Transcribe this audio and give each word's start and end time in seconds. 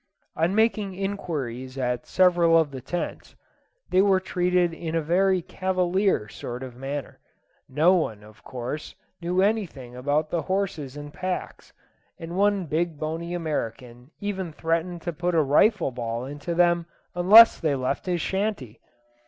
On 0.35 0.55
making 0.55 0.95
inquiries 0.95 1.77
at 1.77 2.07
several 2.07 2.57
of 2.57 2.71
the 2.71 2.81
tents, 2.81 3.35
they 3.91 4.01
were 4.01 4.19
treated 4.19 4.73
in 4.73 4.95
a 4.95 5.01
very 5.03 5.43
cavalier 5.43 6.27
sort 6.27 6.63
of 6.63 6.75
manner. 6.75 7.19
No 7.69 7.93
one, 7.93 8.23
of 8.23 8.43
course, 8.43 8.95
knew 9.21 9.43
anything 9.43 9.95
about 9.95 10.31
their 10.31 10.41
horses 10.41 10.97
and 10.97 11.13
packs, 11.13 11.71
and 12.17 12.35
one 12.35 12.65
big 12.65 12.97
bony 12.97 13.35
American 13.35 14.09
even 14.19 14.51
threatened 14.51 15.03
to 15.03 15.13
put 15.13 15.35
a 15.35 15.43
rifle 15.43 15.91
ball 15.91 16.25
into 16.25 16.55
them 16.55 16.87
unless 17.13 17.59
they 17.59 17.75
left 17.75 18.07
his 18.07 18.21
shanty. 18.21 18.79